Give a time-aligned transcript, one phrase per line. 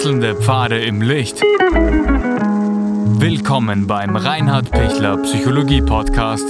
[0.00, 1.42] Wechselnde Pfade im Licht.
[3.20, 6.46] Willkommen beim Reinhard Pichler Psychologie Podcast.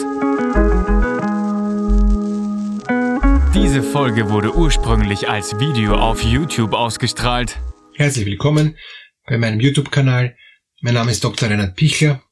[3.52, 7.58] Diese Folge wurde ursprünglich als Video auf YouTube ausgestrahlt.
[7.96, 8.78] Herzlich willkommen
[9.26, 10.36] bei meinem YouTube-Kanal.
[10.80, 11.50] Mein Name ist Dr.
[11.50, 12.22] Reinhard Pichler.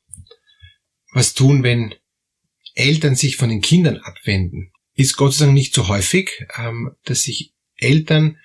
[1.15, 1.97] Was tun, wenn
[2.77, 4.71] Eltern sich von den Kindern abwenden?
[4.95, 8.39] Ist Gott sei Dank nicht so häufig, ähm, dass sich Eltern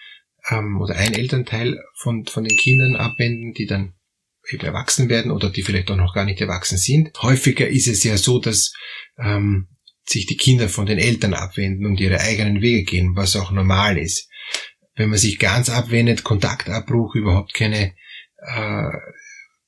[0.49, 3.93] ähm, oder ein Elternteil von, von den Kindern abwenden, die dann
[4.51, 7.11] eben erwachsen werden oder die vielleicht auch noch gar nicht erwachsen sind.
[7.21, 8.73] Häufiger ist es ja so, dass
[9.17, 9.69] ähm,
[10.05, 13.97] sich die Kinder von den Eltern abwenden und ihre eigenen Wege gehen, was auch normal
[13.97, 14.29] ist.
[14.95, 17.95] Wenn man sich ganz abwendet, Kontaktabbruch, überhaupt keine
[18.37, 18.89] äh,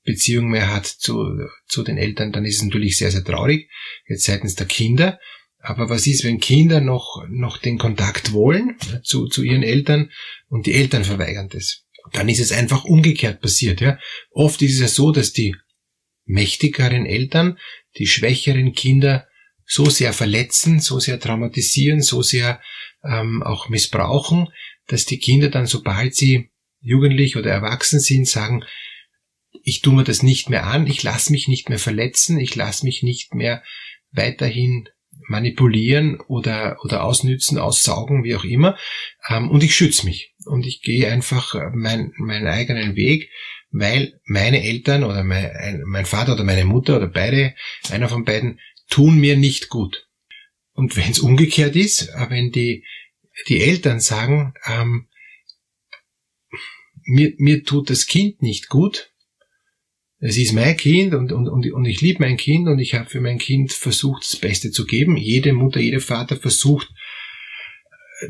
[0.03, 3.69] Beziehung mehr hat zu, zu den Eltern, dann ist es natürlich sehr, sehr traurig,
[4.07, 5.19] jetzt seitens der Kinder.
[5.65, 10.11] Aber was ist, wenn Kinder noch, noch den Kontakt wollen zu, zu ihren Eltern
[10.47, 11.85] und die Eltern verweigern das?
[12.13, 13.97] Dann ist es einfach umgekehrt passiert, ja.
[14.29, 15.55] Oft ist es ja so, dass die
[16.25, 17.57] mächtigeren Eltern
[17.97, 19.27] die schwächeren Kinder
[19.65, 22.61] so sehr verletzen, so sehr traumatisieren, so sehr
[23.03, 24.49] ähm, auch missbrauchen,
[24.85, 28.63] dass die Kinder dann, sobald sie jugendlich oder erwachsen sind, sagen,
[29.63, 32.85] ich tue mir das nicht mehr an, ich lasse mich nicht mehr verletzen, ich lasse
[32.85, 33.63] mich nicht mehr
[34.11, 34.89] weiterhin
[35.27, 38.77] manipulieren oder, oder ausnützen, aussaugen, wie auch immer.
[39.29, 40.33] Ähm, und ich schütze mich.
[40.45, 43.29] Und ich gehe einfach mein, meinen eigenen Weg,
[43.71, 47.55] weil meine Eltern oder mein, mein Vater oder meine Mutter oder beide,
[47.89, 50.07] einer von beiden, tun mir nicht gut.
[50.73, 52.85] Und wenn es umgekehrt ist, äh, wenn die,
[53.47, 55.07] die Eltern sagen, ähm,
[57.03, 59.11] mir, mir tut das Kind nicht gut,
[60.25, 63.07] es ist mein Kind und, und, und, und ich liebe mein Kind und ich habe
[63.07, 65.17] für mein Kind versucht, das Beste zu geben.
[65.17, 66.91] Jede Mutter, jeder Vater versucht,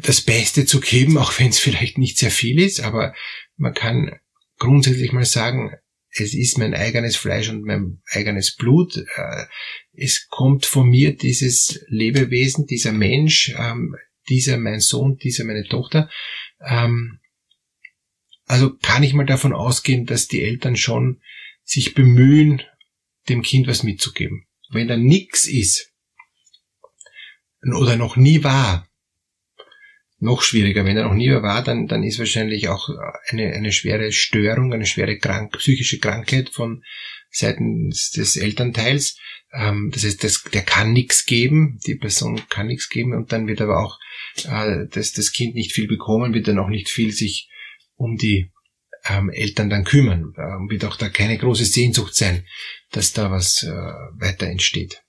[0.02, 3.14] das Beste zu geben, auch wenn es vielleicht nicht sehr viel ist, aber
[3.56, 4.20] man kann
[4.58, 5.72] grundsätzlich mal sagen,
[6.12, 8.98] es ist mein eigenes Fleisch und mein eigenes Blut.
[8.98, 9.46] Äh,
[9.94, 13.96] es kommt von mir dieses Lebewesen, dieser Mensch, ähm,
[14.30, 16.10] dieser mein Sohn, dieser meine Tochter.
[16.60, 17.20] Ähm,
[18.46, 21.22] also kann ich mal davon ausgehen, dass die Eltern schon
[21.66, 22.62] sich bemühen,
[23.28, 24.46] dem Kind was mitzugeben.
[24.70, 25.92] Wenn da nix ist
[27.62, 28.88] oder noch nie war,
[30.20, 30.86] noch schwieriger.
[30.86, 32.90] Wenn er noch nie war, dann, dann ist wahrscheinlich auch
[33.28, 36.84] eine, eine schwere Störung, eine schwere krank, psychische Krankheit von
[37.30, 39.18] seitens des Elternteils.
[39.54, 43.48] Ähm, das heißt, das, der kann nichts geben, die Person kann nichts geben und dann
[43.48, 44.00] wird aber auch
[44.46, 47.50] äh, das, das Kind nicht viel bekommen, wird dann auch nicht viel sich
[47.96, 48.52] um die
[49.08, 50.34] ähm, Eltern dann kümmern.
[50.38, 52.46] Ähm, wird auch da keine große Sehnsucht sein,
[52.92, 55.04] dass da was äh, weiter entsteht.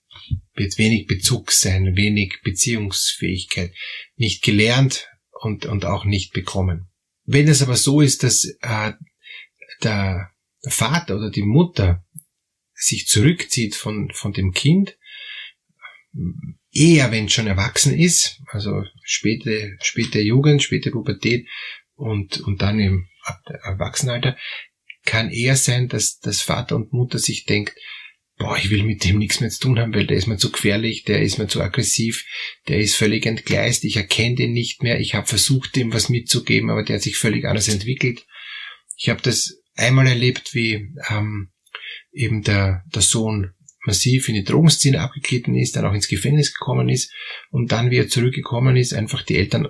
[0.55, 3.73] Wird wenig Bezug sein, wenig Beziehungsfähigkeit,
[4.15, 6.89] nicht gelernt und, und auch nicht bekommen.
[7.23, 8.93] Wenn es aber so ist, dass äh,
[9.83, 10.31] der,
[10.69, 12.03] Vater oder die Mutter
[12.73, 14.97] sich zurückzieht von, von dem Kind,
[16.71, 21.47] eher wenn es schon erwachsen ist, also späte, späte Jugend, späte Pubertät
[21.97, 23.07] und, und dann im
[23.63, 24.37] Erwachsenenalter,
[25.05, 27.75] kann eher sein, dass, dass Vater und Mutter sich denkt,
[28.37, 30.51] boah, ich will mit dem nichts mehr zu tun haben, weil der ist mir zu
[30.51, 32.25] gefährlich, der ist mir zu aggressiv,
[32.67, 36.69] der ist völlig entgleist, ich erkenne den nicht mehr, ich habe versucht, dem was mitzugeben,
[36.69, 38.25] aber der hat sich völlig anders entwickelt.
[38.95, 41.51] Ich habe das einmal erlebt, wie ähm,
[42.11, 43.53] eben der, der Sohn
[43.85, 47.11] massiv in die Drogenszene abgeglitten ist, dann auch ins Gefängnis gekommen ist
[47.49, 49.69] und dann, wie er zurückgekommen ist, einfach die Eltern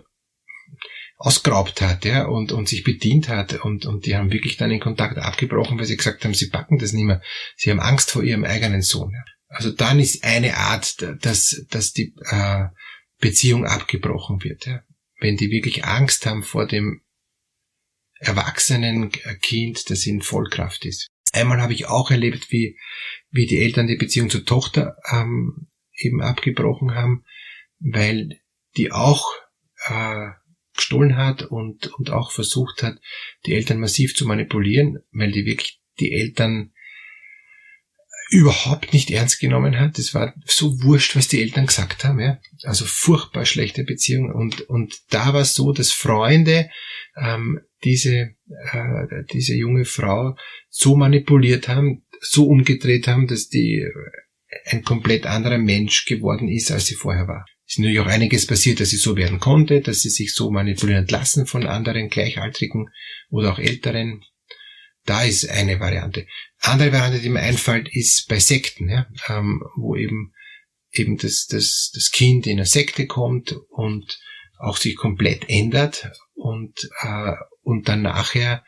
[1.18, 4.80] ausgeraubt hat, ja, und, und sich bedient hat und, und die haben wirklich dann den
[4.80, 7.22] Kontakt abgebrochen, weil sie gesagt haben, sie packen das nicht mehr.
[7.56, 9.12] Sie haben Angst vor ihrem eigenen Sohn.
[9.12, 9.26] Ja.
[9.48, 12.66] Also dann ist eine Art, dass, dass die äh,
[13.20, 14.68] Beziehung abgebrochen wird.
[14.68, 14.84] Ja.
[15.20, 17.02] Wenn die wirklich Angst haben vor dem
[18.20, 19.12] erwachsenen
[19.42, 21.08] Kind, das in Vollkraft ist.
[21.34, 22.78] Einmal habe ich auch erlebt, wie,
[23.30, 27.26] wie die Eltern die Beziehung zur Tochter ähm, eben abgebrochen haben,
[27.80, 28.40] weil
[28.76, 29.26] die auch
[29.88, 30.30] äh,
[30.78, 33.00] gestohlen hat und, und auch versucht hat,
[33.46, 36.72] die Eltern massiv zu manipulieren, weil die wirklich die Eltern
[38.30, 39.98] überhaupt nicht ernst genommen hat.
[40.00, 42.20] Es war so wurscht, was die Eltern gesagt haben.
[42.20, 42.40] Ja?
[42.64, 44.32] Also furchtbar schlechte Beziehungen.
[44.34, 46.70] Und, und da war es so, dass Freunde
[47.16, 48.36] ähm, diese,
[48.72, 50.36] äh, diese junge Frau
[50.70, 53.86] so manipuliert haben, so umgedreht haben, dass die
[54.66, 58.80] ein komplett anderer Mensch geworden ist, als sie vorher war ist natürlich auch einiges passiert,
[58.80, 62.90] dass sie so werden konnte, dass sie sich so manipulieren lassen von anderen Gleichaltrigen
[63.30, 64.24] oder auch Älteren.
[65.06, 66.28] Da ist eine Variante.
[66.60, 70.34] Andere Variante, die mir einfällt, ist bei Sekten, ja, ähm, wo eben
[70.92, 74.20] eben das, das, das Kind in eine Sekte kommt und
[74.60, 78.64] auch sich komplett ändert und, äh, und dann nachher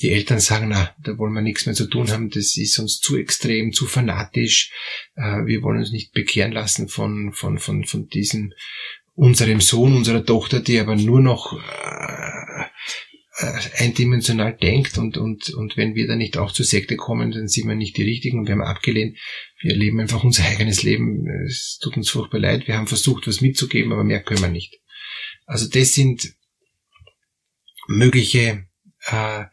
[0.00, 3.00] die Eltern sagen, na, da wollen wir nichts mehr zu tun haben, das ist uns
[3.00, 4.72] zu extrem, zu fanatisch,
[5.16, 8.52] äh, wir wollen uns nicht bekehren lassen von, von, von, von diesem,
[9.14, 12.64] unserem Sohn, unserer Tochter, die aber nur noch äh,
[13.38, 17.48] äh, eindimensional denkt und, und, und wenn wir da nicht auch zur Sekte kommen, dann
[17.48, 19.18] sind wir nicht die Richtigen und wir haben abgelehnt.
[19.60, 21.26] Wir leben einfach unser eigenes Leben.
[21.46, 22.68] Es tut uns furchtbar leid.
[22.68, 24.80] Wir haben versucht, was mitzugeben, aber mehr können wir nicht.
[25.46, 26.34] Also das sind
[27.88, 28.66] mögliche
[29.06, 29.44] äh,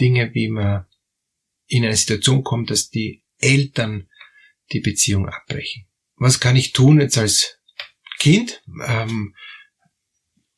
[0.00, 0.86] Dinge, wie man
[1.66, 4.08] in eine Situation kommt, dass die Eltern
[4.72, 5.86] die Beziehung abbrechen.
[6.16, 7.58] Was kann ich tun jetzt als
[8.18, 9.34] Kind, ähm,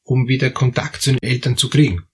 [0.02, 2.05] um wieder Kontakt zu den Eltern zu kriegen?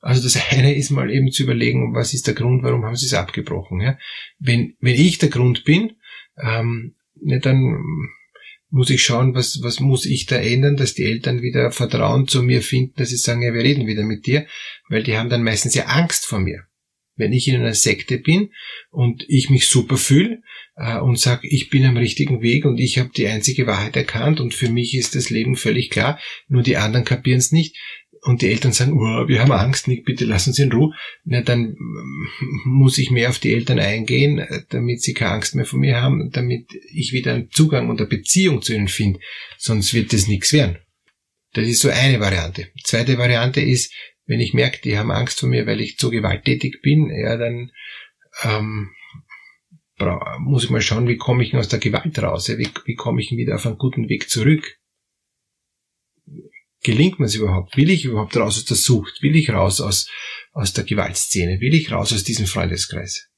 [0.00, 3.06] Also das eine ist mal eben zu überlegen, was ist der Grund, warum haben sie
[3.06, 3.80] es abgebrochen.
[3.80, 3.98] Ja?
[4.38, 5.96] Wenn, wenn ich der Grund bin,
[6.36, 7.82] ähm, ja, dann
[8.74, 12.42] muss ich schauen, was, was muss ich da ändern, dass die Eltern wieder Vertrauen zu
[12.42, 14.48] mir finden, dass sie sagen, ja, wir reden wieder mit dir,
[14.88, 16.64] weil die haben dann meistens ja Angst vor mir.
[17.14, 18.50] Wenn ich in einer Sekte bin
[18.90, 20.42] und ich mich super fühle
[20.74, 24.40] äh, und sage, ich bin am richtigen Weg und ich habe die einzige Wahrheit erkannt
[24.40, 26.18] und für mich ist das Leben völlig klar,
[26.48, 27.76] nur die anderen kapieren es nicht,
[28.24, 30.94] und die Eltern sagen, oh, wir haben Angst, Nick, bitte lassen Sie in Ruhe,
[31.24, 31.76] na, dann
[32.64, 36.30] muss ich mehr auf die Eltern eingehen, damit sie keine Angst mehr von mir haben,
[36.30, 39.20] damit ich wieder einen Zugang und eine Beziehung zu ihnen finde.
[39.58, 40.78] Sonst wird das nichts werden.
[41.52, 42.68] Das ist so eine Variante.
[42.82, 43.92] Zweite Variante ist,
[44.26, 47.72] wenn ich merke, die haben Angst vor mir, weil ich zu gewalttätig bin, ja, dann
[48.42, 48.90] ähm,
[50.40, 53.30] muss ich mal schauen, wie komme ich aus der Gewalt raus, wie, wie komme ich
[53.32, 54.78] wieder auf einen guten Weg zurück
[56.84, 57.76] gelingt mir es überhaupt?
[57.76, 59.22] Will ich überhaupt raus aus der Sucht?
[59.22, 60.08] Will ich raus aus,
[60.52, 61.60] aus der Gewaltszene?
[61.60, 63.28] Will ich raus aus diesem Freundeskreis?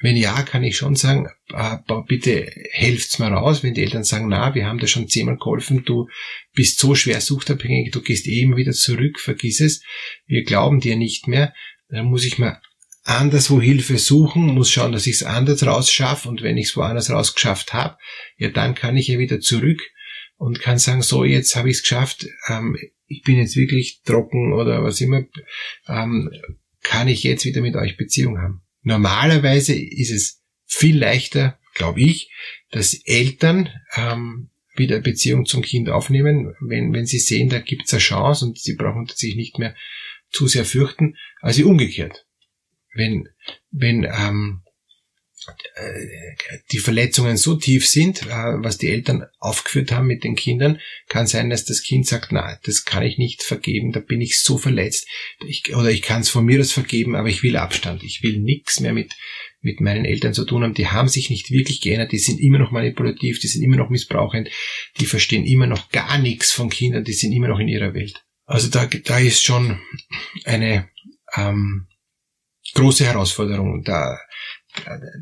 [0.00, 1.76] Wenn ja, kann ich schon sagen, äh,
[2.08, 3.62] bitte helft's mir raus.
[3.62, 6.08] Wenn die Eltern sagen, na, wir haben dir schon zehnmal geholfen, du
[6.54, 9.84] bist so schwer suchtabhängig, du gehst eh immer wieder zurück, vergiss es,
[10.26, 11.54] wir glauben dir nicht mehr,
[11.88, 12.60] dann muss ich mir
[13.04, 17.10] anderswo Hilfe suchen, muss schauen, dass ich es anders rausschaffe und wenn ich es woanders
[17.10, 17.96] rausgeschafft habe,
[18.38, 19.82] ja, dann kann ich ja wieder zurück
[20.42, 24.52] und kann sagen, so, jetzt habe ich es geschafft, ähm, ich bin jetzt wirklich trocken
[24.52, 25.22] oder was immer,
[25.86, 26.32] ähm,
[26.82, 28.62] kann ich jetzt wieder mit euch Beziehung haben.
[28.82, 32.32] Normalerweise ist es viel leichter, glaube ich,
[32.72, 37.92] dass Eltern ähm, wieder Beziehung zum Kind aufnehmen, wenn, wenn sie sehen, da gibt es
[37.92, 39.76] eine Chance und sie brauchen sich nicht mehr
[40.30, 42.26] zu sehr fürchten, als umgekehrt.
[42.94, 43.28] Wenn,
[43.70, 44.62] wenn ähm,
[46.70, 51.26] die Verletzungen so tief sind, äh, was die Eltern aufgeführt haben mit den Kindern, kann
[51.26, 54.58] sein, dass das Kind sagt, na, das kann ich nicht vergeben, da bin ich so
[54.58, 55.06] verletzt,
[55.74, 58.80] oder ich kann es von mir aus vergeben, aber ich will Abstand, ich will nichts
[58.80, 59.14] mehr mit,
[59.60, 62.58] mit meinen Eltern zu tun haben, die haben sich nicht wirklich geändert, die sind immer
[62.58, 64.50] noch manipulativ, die sind immer noch missbrauchend,
[65.00, 68.24] die verstehen immer noch gar nichts von Kindern, die sind immer noch in ihrer Welt.
[68.44, 69.80] Also da, da ist schon
[70.44, 70.88] eine
[71.36, 71.86] ähm,
[72.74, 73.82] große Herausforderung.
[73.84, 74.18] Da,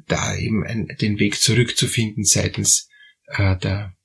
[0.07, 2.89] da eben ein, den Weg zurückzufinden seitens
[3.27, 3.97] äh, der,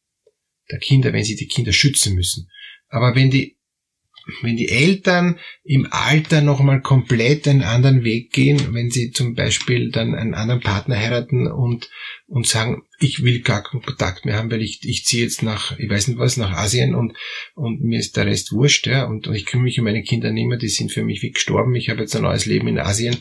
[0.72, 2.50] der Kinder, wenn sie die Kinder schützen müssen.
[2.90, 3.56] Aber wenn die
[4.42, 9.92] wenn die Eltern im Alter nochmal komplett einen anderen Weg gehen, wenn sie zum Beispiel
[9.92, 11.90] dann einen anderen Partner heiraten und,
[12.28, 15.78] und sagen, ich will gar keinen Kontakt mehr haben, weil ich, ich ziehe jetzt nach,
[15.78, 17.14] ich weiß nicht was, nach Asien und,
[17.54, 20.32] und mir ist der Rest wurscht, ja, und, und ich kümmere mich um meine Kinder
[20.32, 22.80] nicht mehr, die sind für mich wie gestorben, ich habe jetzt ein neues Leben in
[22.80, 23.18] Asien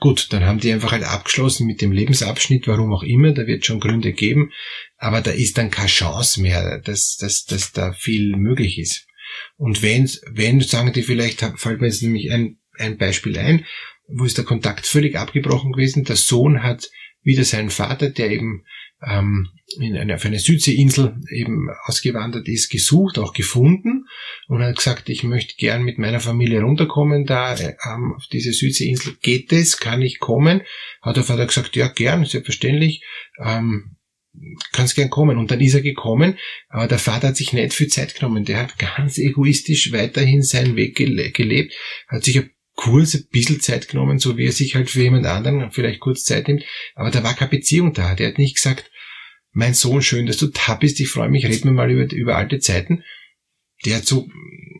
[0.00, 3.66] Gut, dann haben die einfach halt abgeschlossen mit dem Lebensabschnitt, warum auch immer, da wird
[3.66, 4.50] schon Gründe geben,
[4.96, 9.06] aber da ist dann keine Chance mehr, dass, dass, dass da viel möglich ist.
[9.58, 13.66] Und wenn, wenn, sagen die vielleicht, fällt mir jetzt nämlich ein, ein Beispiel ein,
[14.08, 16.90] wo ist der Kontakt völlig abgebrochen gewesen, der Sohn hat
[17.22, 18.64] wieder seinen Vater, der eben
[19.06, 24.06] ähm, in eine, auf eine Südseeinsel eben ausgewandert ist, gesucht, auch gefunden
[24.48, 29.16] und hat gesagt, ich möchte gern mit meiner Familie runterkommen, da ähm, auf diese Südseeinsel
[29.22, 30.62] geht es, kann ich kommen?
[31.02, 33.04] Hat der Vater gesagt, ja gern, selbstverständlich,
[33.38, 33.96] ähm,
[34.72, 35.38] kannst gern kommen.
[35.38, 38.58] Und dann ist er gekommen, aber der Vater hat sich nicht viel Zeit genommen, der
[38.58, 41.74] hat ganz egoistisch weiterhin seinen Weg gelebt,
[42.08, 42.42] hat sich
[42.74, 46.24] kurz ein bisschen Zeit genommen, so wie er sich halt für jemand anderen vielleicht kurz
[46.24, 48.14] Zeit nimmt, aber da war keine Beziehung da.
[48.14, 48.89] Der hat nicht gesagt,
[49.52, 52.36] mein Sohn, schön, dass du da bist, ich freue mich, red mir mal über, über
[52.36, 53.02] alte Zeiten.
[53.84, 54.28] Der hat so,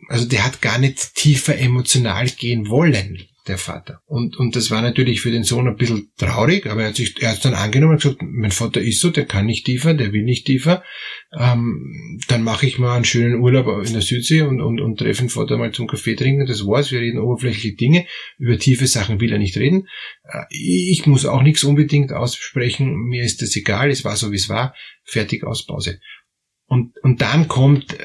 [0.07, 4.01] also der hat gar nicht tiefer emotional gehen wollen der Vater.
[4.05, 7.21] Und, und das war natürlich für den Sohn ein bisschen traurig, aber er hat sich,
[7.21, 10.13] er hat dann angenommen und gesagt, mein Vater ist so, der kann nicht tiefer, der
[10.13, 10.83] will nicht tiefer.
[11.37, 15.23] Ähm, dann mache ich mal einen schönen Urlaub in der Südsee und, und, und treffe
[15.23, 16.45] den Vater mal zum Kaffee trinken.
[16.45, 16.91] Das war's.
[16.91, 18.05] Wir reden oberflächliche Dinge.
[18.37, 19.87] Über tiefe Sachen will er nicht reden.
[20.23, 22.93] Äh, ich muss auch nichts unbedingt aussprechen.
[22.93, 23.89] Mir ist das egal.
[23.89, 24.75] Es war so, wie es war.
[25.03, 25.99] Fertig aus Pause.
[26.67, 27.97] Und, und dann kommt,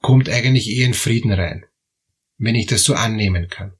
[0.00, 1.64] kommt eigentlich eher ein Frieden rein.
[2.36, 3.72] Wenn ich das so annehmen kann.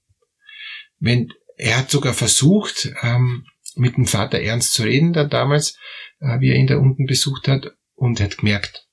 [1.03, 3.45] Wenn er hat sogar versucht, ähm,
[3.75, 5.77] mit dem Vater ernst zu reden, da damals,
[6.21, 8.87] äh, wie er ihn da unten besucht hat, und hat gemerkt,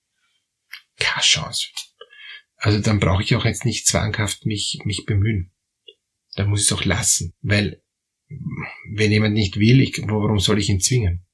[0.99, 1.67] keine Chance.
[2.55, 5.51] Also dann brauche ich auch jetzt nicht zwanghaft mich, mich bemühen.
[6.35, 7.81] Dann muss ich es auch lassen, weil
[8.91, 11.25] wenn jemand nicht will, ich, warum soll ich ihn zwingen?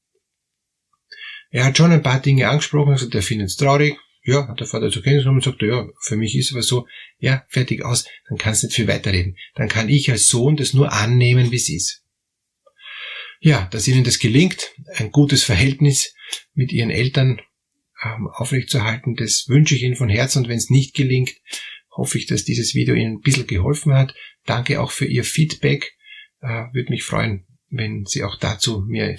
[1.52, 4.68] Er hat schon ein paar Dinge angesprochen, also der findet es traurig, ja, hat der
[4.68, 6.88] Vater zur Kenntnis genommen und sagt, ja, für mich ist aber so,
[7.20, 9.38] ja, fertig aus, dann kannst du nicht viel weiterreden.
[9.54, 12.04] Dann kann ich als Sohn das nur annehmen, wie es ist.
[13.40, 16.16] Ja, dass Ihnen das gelingt, ein gutes Verhältnis
[16.54, 17.40] mit Ihren Eltern
[18.04, 21.36] ähm, aufrechtzuerhalten, das wünsche ich Ihnen von Herzen und wenn es nicht gelingt,
[21.96, 24.16] hoffe ich, dass dieses Video Ihnen ein bisschen geholfen hat.
[24.46, 25.94] Danke auch für Ihr Feedback.
[26.42, 29.16] Äh, Würde mich freuen, wenn Sie auch dazu mir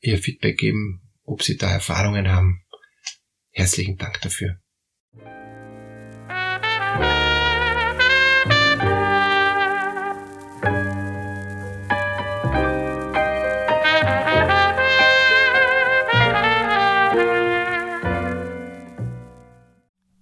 [0.00, 2.62] Ihr Feedback geben, ob Sie da Erfahrungen haben.
[3.58, 4.58] Herzlichen Dank dafür.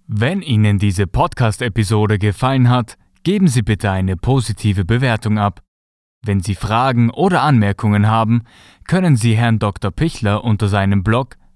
[0.07, 5.61] Wenn Ihnen diese Podcast-Episode gefallen hat, geben Sie bitte eine positive Bewertung ab.
[6.23, 8.43] Wenn Sie Fragen oder Anmerkungen haben,
[8.87, 9.91] können Sie Herrn Dr.
[9.91, 11.35] Pichler unter seinem Blog